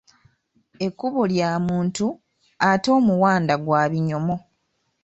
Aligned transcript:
Ekkubo 0.85 1.21
lya 1.31 1.49
muntu 1.67 2.07
ate 2.69 2.89
omuwanda 2.97 3.53
gwa 3.63 3.83
binyomo. 3.91 4.35